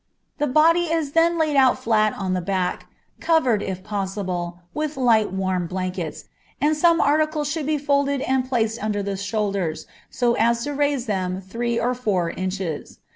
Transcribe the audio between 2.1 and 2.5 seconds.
on the